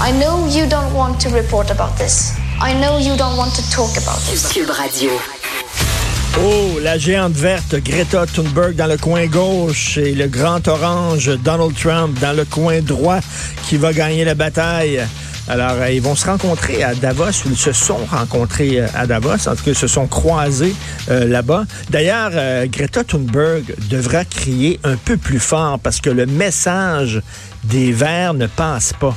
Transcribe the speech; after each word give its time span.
I 0.00 0.12
know 0.12 0.46
you 0.46 0.68
don't 0.68 0.94
want 0.94 1.20
to 1.22 1.28
report 1.30 1.72
about 1.72 1.98
this. 1.98 2.38
I 2.60 2.72
know 2.72 2.98
you 2.98 3.16
don't 3.16 3.36
want 3.36 3.52
to 3.56 3.62
talk 3.68 3.96
about 3.96 4.20
this. 4.30 4.52
Cube 4.52 4.70
Radio. 4.70 5.10
Oh, 6.38 6.78
la 6.80 6.96
géante 6.98 7.34
verte 7.34 7.82
Greta 7.82 8.24
Thunberg 8.26 8.76
dans 8.76 8.86
le 8.86 8.96
coin 8.96 9.26
gauche 9.26 9.98
et 9.98 10.14
le 10.14 10.28
grand 10.28 10.68
orange 10.68 11.36
Donald 11.42 11.74
Trump 11.74 12.16
dans 12.20 12.32
le 12.32 12.44
coin 12.44 12.80
droit 12.80 13.18
qui 13.64 13.76
va 13.76 13.92
gagner 13.92 14.24
la 14.24 14.36
bataille. 14.36 15.04
Alors, 15.48 15.72
euh, 15.80 15.90
ils 15.90 16.00
vont 16.00 16.14
se 16.14 16.26
rencontrer 16.26 16.84
à 16.84 16.94
Davos, 16.94 17.44
ou 17.46 17.50
ils 17.50 17.56
se 17.56 17.72
sont 17.72 17.98
rencontrés 18.08 18.80
euh, 18.80 18.86
à 18.94 19.06
Davos, 19.06 19.48
en 19.48 19.56
tout 19.56 19.64
cas, 19.64 19.70
ils 19.70 19.74
se 19.74 19.88
sont 19.88 20.06
croisés 20.06 20.76
euh, 21.10 21.24
là-bas. 21.26 21.64
D'ailleurs, 21.90 22.30
euh, 22.34 22.66
Greta 22.70 23.02
Thunberg 23.02 23.74
devra 23.90 24.24
crier 24.24 24.78
un 24.84 24.96
peu 24.96 25.16
plus 25.16 25.40
fort 25.40 25.80
parce 25.80 26.00
que 26.00 26.10
le 26.10 26.26
message 26.26 27.20
des 27.64 27.90
Verts 27.90 28.34
ne 28.34 28.46
passe 28.46 28.92
pas. 28.92 29.16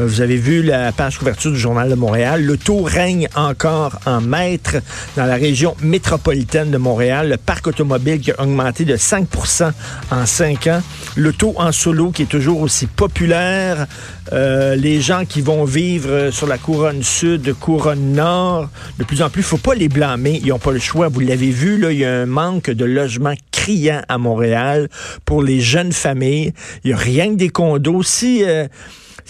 Euh, 0.00 0.06
Vous 0.06 0.20
avez 0.20 0.36
vu 0.36 0.62
la 0.62 0.92
page 0.92 1.18
couverture 1.18 1.50
du 1.52 1.58
Journal 1.58 1.88
de 1.88 1.94
Montréal. 1.94 2.44
Le 2.44 2.56
taux 2.56 2.82
règne 2.82 3.28
encore 3.34 3.98
en 4.06 4.20
maître 4.20 4.76
dans 5.16 5.26
la 5.26 5.34
région 5.34 5.76
métropolitaine 5.82 6.70
de 6.70 6.78
Montréal. 6.78 7.28
Le 7.28 7.36
parc 7.36 7.66
automobile 7.66 8.20
qui 8.20 8.32
a 8.32 8.40
augmenté 8.40 8.84
de 8.84 8.96
5% 8.96 9.72
en 10.10 10.26
5 10.26 10.66
ans. 10.68 10.82
Le 11.16 11.32
taux 11.32 11.54
en 11.56 11.72
solo 11.72 12.10
qui 12.10 12.22
est 12.22 12.26
toujours 12.26 12.60
aussi 12.60 12.86
populaire. 12.86 13.86
Euh, 14.32 14.76
les 14.76 15.00
gens 15.00 15.24
qui 15.24 15.40
vont 15.40 15.64
vivre 15.64 16.30
sur 16.30 16.46
la 16.46 16.58
couronne 16.58 17.02
sud, 17.02 17.54
couronne 17.58 18.12
nord, 18.12 18.68
de 18.98 19.04
plus 19.04 19.22
en 19.22 19.30
plus, 19.30 19.42
faut 19.42 19.56
pas 19.58 19.74
les 19.74 19.88
blâmer. 19.88 20.40
Ils 20.42 20.48
n'ont 20.48 20.58
pas 20.58 20.72
le 20.72 20.78
choix. 20.78 21.08
Vous 21.08 21.20
l'avez 21.20 21.50
vu, 21.50 21.78
là, 21.78 21.92
il 21.92 21.98
y 21.98 22.04
a 22.04 22.12
un 22.12 22.26
manque 22.26 22.70
de 22.70 22.84
logements 22.84 23.34
criant 23.50 24.02
à 24.08 24.18
Montréal 24.18 24.88
pour 25.24 25.42
les 25.42 25.60
jeunes 25.60 25.92
familles. 25.92 26.52
Il 26.84 26.90
y 26.90 26.94
a 26.94 26.96
rien 26.96 27.30
que 27.30 27.36
des 27.36 27.50
condos. 27.50 28.02
Si... 28.02 28.44
euh, 28.44 28.66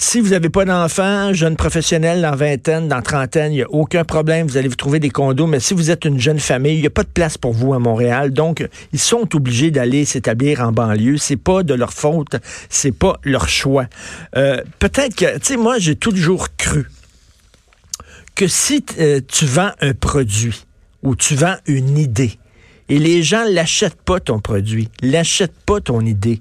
si 0.00 0.18
vous 0.18 0.30
n'avez 0.30 0.48
pas 0.48 0.64
d'enfants, 0.64 1.34
jeune 1.34 1.56
professionnel 1.56 2.22
dans 2.22 2.34
vingtaine, 2.34 2.88
dans 2.88 3.02
trentaine, 3.02 3.52
il 3.52 3.56
n'y 3.56 3.62
a 3.62 3.70
aucun 3.70 4.02
problème, 4.02 4.46
vous 4.46 4.56
allez 4.56 4.68
vous 4.68 4.74
trouver 4.74 4.98
des 4.98 5.10
condos. 5.10 5.46
Mais 5.46 5.60
si 5.60 5.74
vous 5.74 5.90
êtes 5.90 6.06
une 6.06 6.18
jeune 6.18 6.40
famille, 6.40 6.76
il 6.76 6.80
n'y 6.80 6.86
a 6.86 6.90
pas 6.90 7.02
de 7.02 7.08
place 7.08 7.36
pour 7.36 7.52
vous 7.52 7.74
à 7.74 7.78
Montréal. 7.78 8.32
Donc, 8.32 8.66
ils 8.94 8.98
sont 8.98 9.28
obligés 9.36 9.70
d'aller 9.70 10.06
s'établir 10.06 10.62
en 10.62 10.72
banlieue. 10.72 11.18
C'est 11.18 11.36
pas 11.36 11.62
de 11.62 11.74
leur 11.74 11.92
faute, 11.92 12.36
c'est 12.70 12.96
pas 12.96 13.18
leur 13.24 13.50
choix. 13.50 13.88
Euh, 14.36 14.62
Peut-être 14.78 15.14
que, 15.14 15.38
tu 15.38 15.44
sais, 15.44 15.56
moi, 15.58 15.78
j'ai 15.78 15.96
toujours 15.96 16.48
cru 16.56 16.90
que 18.36 18.48
si 18.48 18.82
euh, 18.98 19.20
tu 19.28 19.44
vends 19.44 19.72
un 19.82 19.92
produit 19.92 20.64
ou 21.02 21.14
tu 21.14 21.34
vends 21.34 21.56
une 21.66 21.98
idée 21.98 22.38
et 22.88 22.98
les 22.98 23.22
gens 23.22 23.44
l'achètent 23.46 24.00
pas 24.00 24.18
ton 24.18 24.40
produit, 24.40 24.88
l'achètent 25.02 25.60
pas 25.66 25.82
ton 25.82 26.00
idée, 26.00 26.40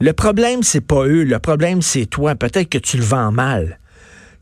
le 0.00 0.12
problème, 0.12 0.62
c'est 0.62 0.80
pas 0.80 1.06
eux. 1.06 1.24
Le 1.24 1.38
problème, 1.38 1.82
c'est 1.82 2.06
toi. 2.06 2.34
Peut-être 2.34 2.68
que 2.68 2.78
tu 2.78 2.96
le 2.96 3.02
vends 3.02 3.32
mal. 3.32 3.78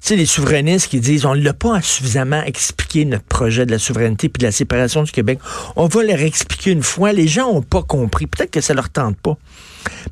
Tu 0.02 0.08
sais, 0.08 0.16
les 0.16 0.26
souverainistes 0.26 0.88
qui 0.88 1.00
disent 1.00 1.24
on 1.24 1.34
ne 1.34 1.42
l'a 1.42 1.54
pas 1.54 1.80
suffisamment 1.80 2.42
expliqué 2.42 3.06
notre 3.06 3.24
projet 3.24 3.64
de 3.64 3.70
la 3.70 3.78
souveraineté 3.78 4.28
puis 4.28 4.40
de 4.40 4.46
la 4.46 4.52
séparation 4.52 5.02
du 5.02 5.10
Québec. 5.10 5.38
On 5.74 5.86
va 5.86 6.02
leur 6.02 6.20
expliquer 6.20 6.72
une 6.72 6.82
fois. 6.82 7.12
Les 7.12 7.26
gens 7.26 7.48
ont 7.48 7.62
pas 7.62 7.82
compris. 7.82 8.26
Peut-être 8.26 8.50
que 8.50 8.60
ça 8.60 8.74
leur 8.74 8.90
tente 8.90 9.16
pas. 9.16 9.38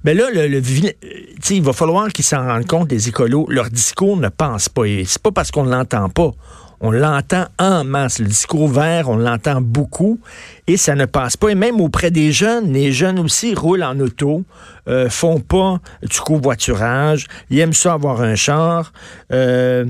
Mais 0.03 0.15
là, 0.15 0.31
le, 0.33 0.49
le 0.49 0.59
euh, 0.59 0.91
il 1.51 1.63
va 1.63 1.73
falloir 1.75 2.09
qu'ils 2.09 2.25
s'en 2.25 2.47
rendent 2.47 2.67
compte, 2.67 2.91
les 2.91 3.09
écolos. 3.09 3.47
Leur 3.51 3.69
discours 3.69 4.17
ne 4.17 4.31
pense 4.31 4.71
pas. 4.71 4.83
C'est 5.05 5.23
pas 5.23 5.33
parce 5.33 5.51
qu'on 5.51 5.65
ne 5.65 5.71
l'entend 5.71 6.09
pas. 6.09 6.33
On 6.81 6.91
l'entend 6.91 7.47
en 7.59 7.85
masse. 7.85 8.19
Le 8.19 8.27
discours 8.27 8.69
vert, 8.69 9.09
on 9.09 9.17
l'entend 9.17 9.61
beaucoup 9.61 10.21
et 10.67 10.77
ça 10.77 10.95
ne 10.95 11.05
passe 11.05 11.37
pas. 11.37 11.51
Et 11.51 11.55
même 11.55 11.81
auprès 11.81 12.11
des 12.11 12.33
jeunes, 12.33 12.73
les 12.73 12.93
jeunes 12.93 13.19
aussi 13.19 13.55
roulent 13.55 13.83
en 13.83 13.99
auto, 14.01 14.45
euh, 14.89 15.09
font 15.09 15.41
pas 15.41 15.81
du 16.03 16.21
covoiturage, 16.21 17.27
ils 17.51 17.59
aiment 17.59 17.73
ça 17.73 17.95
avoir 17.95 18.21
un 18.21 18.35
char. 18.35 18.93
Euh, 19.33 19.87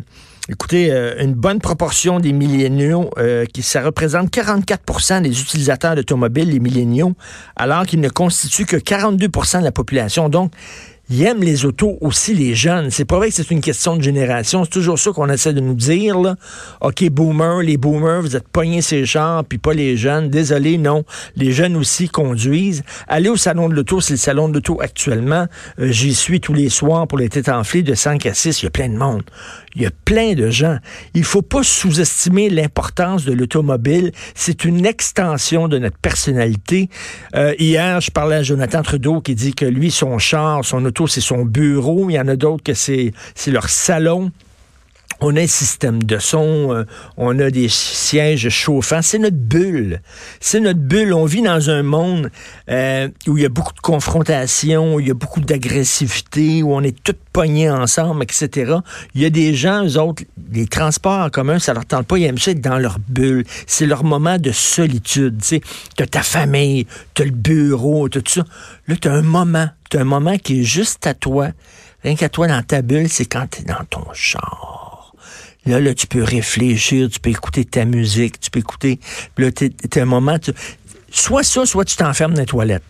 Écoutez, 0.50 0.92
euh, 0.92 1.14
une 1.22 1.32
bonne 1.32 1.58
proportion 1.58 2.20
des 2.20 2.34
milléniaux, 2.34 3.08
ça 3.62 3.80
représente 3.80 4.28
44% 4.30 5.22
des 5.22 5.40
utilisateurs 5.40 5.96
d'automobiles, 5.96 6.50
les 6.50 6.60
milléniaux, 6.60 7.14
alors 7.56 7.86
qu'ils 7.86 8.02
ne 8.02 8.10
constituent 8.10 8.66
que 8.66 8.76
42% 8.76 9.60
de 9.60 9.64
la 9.64 9.72
population. 9.72 10.28
Donc, 10.28 10.52
ils 11.10 11.22
aiment 11.22 11.42
les 11.42 11.66
autos 11.66 11.98
aussi, 12.00 12.34
les 12.34 12.54
jeunes. 12.54 12.90
C'est 12.90 13.04
pas 13.04 13.18
vrai 13.18 13.28
que 13.28 13.34
c'est 13.34 13.50
une 13.50 13.60
question 13.60 13.96
de 13.96 14.02
génération. 14.02 14.64
C'est 14.64 14.70
toujours 14.70 14.98
ça 14.98 15.10
qu'on 15.12 15.28
essaie 15.28 15.52
de 15.52 15.60
nous 15.60 15.74
dire. 15.74 16.18
Là. 16.18 16.36
OK, 16.80 17.04
boomer, 17.10 17.60
les 17.60 17.76
boomers, 17.76 18.22
vous 18.22 18.36
êtes 18.36 18.48
pognés 18.48 18.80
ces 18.80 19.04
chars, 19.04 19.44
puis 19.44 19.58
pas 19.58 19.74
les 19.74 19.96
jeunes. 19.96 20.30
Désolé, 20.30 20.78
non. 20.78 21.04
Les 21.36 21.52
jeunes 21.52 21.76
aussi 21.76 22.08
conduisent. 22.08 22.82
Allez 23.06 23.28
au 23.28 23.36
salon 23.36 23.68
de 23.68 23.74
l'auto, 23.74 24.00
c'est 24.00 24.14
le 24.14 24.18
salon 24.18 24.48
de 24.48 24.54
l'auto 24.54 24.80
actuellement. 24.80 25.46
Euh, 25.78 25.90
J'y 25.90 26.14
suis 26.14 26.40
tous 26.40 26.54
les 26.54 26.70
soirs 26.70 27.06
pour 27.06 27.18
les 27.18 27.28
têtes 27.28 27.50
enflées 27.50 27.82
de 27.82 27.94
5 27.94 28.24
à 28.26 28.32
6. 28.34 28.62
Il 28.62 28.64
y 28.64 28.68
a 28.68 28.70
plein 28.70 28.88
de 28.88 28.96
monde. 28.96 29.22
Il 29.76 29.82
y 29.82 29.86
a 29.86 29.90
plein 30.04 30.34
de 30.34 30.50
gens. 30.50 30.78
Il 31.14 31.24
faut 31.24 31.42
pas 31.42 31.62
sous-estimer 31.62 32.48
l'importance 32.48 33.24
de 33.24 33.32
l'automobile. 33.32 34.12
C'est 34.34 34.64
une 34.64 34.86
extension 34.86 35.68
de 35.68 35.78
notre 35.78 35.98
personnalité. 35.98 36.88
Euh, 37.34 37.54
hier, 37.58 38.00
je 38.00 38.10
parlais 38.10 38.36
à 38.36 38.42
Jonathan 38.42 38.82
Trudeau 38.82 39.20
qui 39.20 39.34
dit 39.34 39.54
que 39.54 39.64
lui, 39.64 39.90
son 39.90 40.18
char, 40.18 40.64
son 40.64 40.84
c'est 41.06 41.20
son 41.20 41.44
bureau. 41.44 42.10
Il 42.10 42.14
y 42.14 42.20
en 42.20 42.28
a 42.28 42.36
d'autres 42.36 42.62
que 42.62 42.74
c'est 42.74 43.12
leur 43.46 43.68
salon. 43.68 44.30
On 45.20 45.36
a 45.36 45.42
un 45.42 45.46
système 45.46 46.02
de 46.02 46.18
son, 46.18 46.72
euh, 46.72 46.84
on 47.16 47.38
a 47.38 47.50
des 47.50 47.68
sièges 47.68 48.48
chauffants. 48.48 49.02
C'est 49.02 49.18
notre 49.18 49.36
bulle. 49.36 50.00
C'est 50.40 50.60
notre 50.60 50.80
bulle. 50.80 51.12
On 51.12 51.24
vit 51.24 51.42
dans 51.42 51.70
un 51.70 51.82
monde 51.82 52.30
euh, 52.70 53.08
où 53.26 53.36
il 53.36 53.42
y 53.42 53.46
a 53.46 53.48
beaucoup 53.48 53.72
de 53.72 53.80
confrontations, 53.80 54.94
où 54.94 55.00
il 55.00 55.08
y 55.08 55.10
a 55.10 55.14
beaucoup 55.14 55.40
d'agressivité, 55.40 56.62
où 56.62 56.74
on 56.74 56.82
est 56.82 57.02
tous 57.02 57.14
pognés 57.32 57.70
ensemble, 57.70 58.22
etc. 58.22 58.74
Il 59.14 59.22
y 59.22 59.24
a 59.24 59.30
des 59.30 59.54
gens, 59.54 59.84
eux 59.84 59.98
autres, 59.98 60.22
les 60.52 60.66
transports 60.66 61.26
en 61.26 61.30
commun, 61.30 61.58
ça 61.58 61.74
leur 61.74 61.86
tente 61.86 62.06
pas. 62.06 62.18
Ils 62.18 62.24
aiment 62.24 62.38
ça 62.38 62.52
être 62.52 62.60
dans 62.60 62.78
leur 62.78 62.98
bulle. 62.98 63.44
C'est 63.66 63.86
leur 63.86 64.04
moment 64.04 64.38
de 64.38 64.52
solitude. 64.52 65.40
Tu 65.42 65.60
t'as 65.96 66.06
ta 66.06 66.22
famille, 66.22 66.86
t'as 67.14 67.24
le 67.24 67.30
bureau, 67.30 68.08
t'as 68.08 68.20
tout 68.20 68.32
ça. 68.32 68.44
Là, 68.88 68.94
t'as 69.00 69.12
un 69.12 69.22
moment. 69.22 69.68
T'as 69.90 70.00
un 70.00 70.04
moment 70.04 70.36
qui 70.38 70.60
est 70.60 70.64
juste 70.64 71.06
à 71.06 71.14
toi. 71.14 71.48
Rien 72.02 72.16
qu'à 72.16 72.28
toi 72.28 72.46
dans 72.46 72.62
ta 72.62 72.82
bulle, 72.82 73.08
c'est 73.08 73.26
quand 73.26 73.46
t'es 73.48 73.62
dans 73.62 73.84
ton 73.88 74.04
char. 74.12 74.73
Là, 75.66 75.80
là, 75.80 75.94
tu 75.94 76.06
peux 76.06 76.22
réfléchir, 76.22 77.08
tu 77.10 77.20
peux 77.20 77.30
écouter 77.30 77.64
ta 77.64 77.84
musique, 77.84 78.38
tu 78.40 78.50
peux 78.50 78.60
écouter. 78.60 79.00
Là, 79.38 79.50
t'es, 79.50 79.70
t'es 79.70 80.00
un 80.00 80.04
moment. 80.04 80.38
tu- 80.38 80.52
soit 81.10 81.42
ça, 81.42 81.64
soit 81.66 81.84
tu 81.84 81.96
t'enfermes 81.96 82.34
dans 82.34 82.40
les 82.40 82.46
toilettes. 82.46 82.82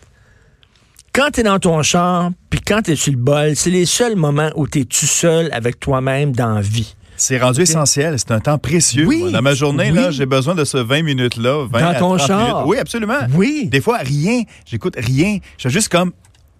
Quand 1.13 1.29
tu 1.33 1.39
es 1.39 1.43
dans 1.43 1.59
ton 1.59 1.81
char, 1.83 2.31
puis 2.49 2.59
quand 2.59 2.81
tu 2.81 2.91
es 2.91 2.95
sur 2.97 3.13
le 3.13 3.17
bol, 3.19 3.55
c'est 3.55 3.69
les 3.69 3.85
seuls 3.85 4.15
moments 4.17 4.49
où 4.55 4.67
tu 4.67 4.81
es 4.81 4.83
tout 4.85 5.05
seul 5.05 5.49
avec 5.53 5.79
toi-même 5.79 6.33
dans 6.33 6.55
la 6.55 6.61
vie. 6.61 6.95
C'est 7.17 7.37
rendu 7.37 7.61
essentiel. 7.61 8.19
C'est 8.19 8.31
un 8.31 8.41
temps 8.41 8.57
précieux. 8.57 9.05
Oui, 9.05 9.31
Dans 9.31 9.41
ma 9.41 9.53
journée, 9.53 9.89
oui. 9.91 9.95
là, 9.97 10.11
j'ai 10.11 10.25
besoin 10.25 10.53
de 10.53 10.65
ce 10.65 10.77
20 10.77 11.03
minutes-là. 11.03 11.65
20 11.71 11.79
Dans 11.79 11.87
à 11.87 11.93
ton 11.95 12.17
30 12.17 12.27
char. 12.27 12.39
minutes. 12.41 12.63
Oui, 12.65 12.77
absolument. 12.77 13.19
Oui. 13.33 13.69
Des 13.71 13.79
fois, 13.79 13.99
rien. 13.99 14.41
J'écoute 14.65 14.95
rien. 14.97 15.37
Je 15.57 15.69
suis 15.69 15.69
juste 15.69 15.87
comme 15.87 16.11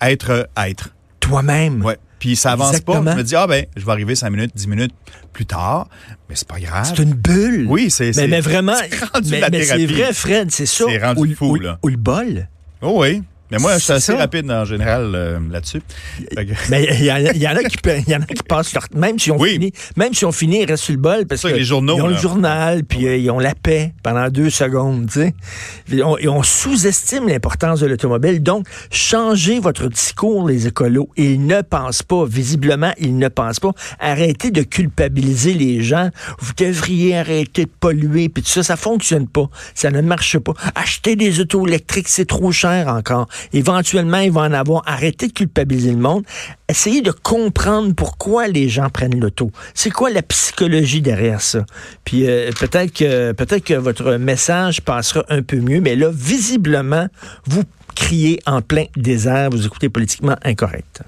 être, 0.02 0.48
être. 0.66 0.92
Toi-même. 1.20 1.84
Ouais. 1.84 1.98
Puis 2.26 2.36
ça 2.36 2.54
avance 2.54 2.70
Exactement. 2.72 3.04
pas. 3.04 3.12
Je 3.12 3.18
me 3.18 3.24
dis, 3.24 3.36
ah 3.36 3.46
ben, 3.46 3.68
je 3.78 3.86
vais 3.86 3.92
arriver 3.92 4.16
5 4.16 4.32
minutes, 4.32 4.52
10 4.56 4.68
minutes 4.68 4.94
plus 5.32 5.46
tard. 5.46 5.88
Mais 6.28 6.36
c'est 6.36 6.48
pas 6.48 6.60
grave. 6.60 6.92
C'est 6.96 7.04
une 7.04 7.14
bulle. 7.14 7.68
Oui, 7.70 7.92
c'est- 7.92 8.16
Mais, 8.18 8.28
mais 8.28 8.42
vraiment. 8.42 8.74
c'est 8.90 9.06
rendu 9.06 9.30
mais 9.30 9.42
la 9.42 9.52
mais 9.52 9.64
c'est 9.64 9.86
vrai, 9.86 10.12
Fred, 10.12 10.50
c'est 10.50 10.66
ça. 10.66 10.86
C'est 10.88 10.98
rendu 10.98 11.20
Ou 11.34 11.36
fou, 11.36 11.46
ou- 11.52 11.56
là. 11.60 11.78
Ou 11.84 11.90
le 11.90 11.98
bol. 11.98 12.48
Oh 12.82 13.02
oui. 13.04 13.22
Mais 13.56 13.62
moi, 13.62 13.74
je 13.74 13.78
suis 13.78 13.86
C'est 13.88 13.94
assez 13.94 14.12
ça. 14.14 14.18
rapide 14.18 14.50
en 14.52 14.66
général 14.66 15.12
euh, 15.16 15.40
là-dessus. 15.52 15.82
Mais 16.70 16.88
il 17.00 17.06
y, 17.06 17.12
en 17.12 17.16
a- 17.16 17.32
il 17.34 17.42
y 17.42 17.48
en 17.48 17.56
a 17.56 17.64
qui, 17.64 17.78
y 18.10 18.16
en 18.16 18.22
a 18.22 18.26
qui 18.26 18.44
passent 18.44 18.74
leur. 18.74 18.86
Même 18.96 19.18
si 19.20 19.32
on 19.32 19.38
Oui. 19.38 19.52
finit, 19.54 19.72
même 19.98 20.14
si 20.14 20.26
on 20.26 20.32
finit, 20.32 20.62
ils 20.62 20.66
restent 20.70 20.84
sur 20.86 20.94
le 20.94 21.00
bol 21.00 21.26
parce 21.26 21.42
Ça, 21.42 21.50
que 21.52 21.56
les 21.56 21.64
journaux, 21.64 21.98
ils 21.98 22.02
ont 22.02 22.08
le 22.08 22.16
journal, 22.18 22.84
puis 22.84 23.08
euh, 23.08 23.18
ils 23.18 23.30
ont 23.32 23.40
la 23.40 23.56
paix 23.56 23.94
pendant 24.04 24.30
deux 24.30 24.50
secondes, 24.50 25.08
tu 25.12 25.20
sais. 25.22 25.34
Et 26.20 26.28
on, 26.28 26.44
sous-estime 26.44 27.28
l'importance 27.28 27.80
de 27.80 27.88
l'automobile. 27.88 28.42
Donc, 28.44 28.68
changez 28.92 29.60
votre 29.60 29.88
discours, 29.88 30.48
les 30.48 30.68
écolos. 30.68 31.10
Ils 31.18 31.46
ne 31.46 31.62
pensent 31.62 32.04
pas. 32.04 32.26
Visiblement, 32.26 32.92
ils 33.00 33.18
ne 33.18 33.28
pensent 33.28 33.60
pas. 33.60 33.72
Arrêtez 34.00 34.52
de 34.52 34.62
culpabiliser 34.62 35.54
les 35.54 35.82
gens. 35.82 36.10
Vous 36.40 36.54
devriez 36.58 37.18
arrêter 37.18 37.66
de 37.66 37.72
polluer, 37.80 38.30
puis 38.30 38.44
tout 38.44 38.50
ça, 38.50 38.64
ça 38.64 38.76
fonctionne 38.76 39.28
pas. 39.28 39.50
Ça 39.74 39.92
ne 39.92 40.02
marche 40.02 40.38
pas. 40.40 40.54
Achetez 40.76 41.16
des 41.16 41.40
autos 41.40 41.68
électriques, 41.68 42.08
c'est 42.08 42.26
trop 42.26 42.52
cher 42.52 42.88
encore. 42.88 43.28
Éventuellement, 43.54 44.20
il 44.20 44.32
va 44.32 44.42
en 44.42 44.54
avoir. 44.54 44.84
Arrêtez 44.86 45.28
de 45.28 45.34
culpabiliser 45.34 45.92
le 45.92 45.98
monde. 45.98 46.24
Essayez 46.68 47.02
de 47.02 47.12
comprendre 47.12 47.94
pourquoi 47.94 48.48
les 48.48 48.70
gens 48.70 48.90
prennent 48.90 49.20
l'auto. 49.20 49.52
C'est 49.74 49.92
quoi 49.92 50.10
la 50.10 50.22
psychologie 50.22 51.02
derrière 51.02 51.42
ça? 51.42 51.66
Puis 52.04 52.28
euh, 52.28 52.52
peut-être 52.52 52.94
que 52.94 53.32
peut-être 53.34 53.64
que 53.64 53.74
votre 53.74 54.14
message 54.14 54.82
passera 54.82 55.24
un 55.30 55.42
peu 55.42 55.58
mieux, 55.58 55.82
mais 55.82 55.96
là, 55.96 56.10
visiblement, 56.12 57.08
vous 57.46 57.64
criez 57.96 58.40
en 58.46 58.62
plein 58.62 58.86
désert, 58.96 59.50
vous 59.52 59.66
écoutez 59.66 59.90
politiquement 59.90 60.36
incorrect. 60.44 61.02